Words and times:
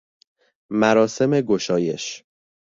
مراسم 0.69 1.41
گشایش 1.41 2.23